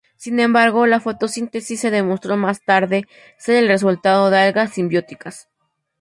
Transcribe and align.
Sin 0.17 0.39
embargo, 0.39 0.87
la 0.87 0.99
fotosíntesis 0.99 1.79
se 1.79 1.91
demostró 1.91 2.35
más 2.35 2.63
tarde 2.65 3.03
ser 3.37 3.57
el 3.57 3.67
resultado 3.67 4.31
de 4.31 4.39
'algas' 4.39 4.73
simbióticas. 4.73 5.47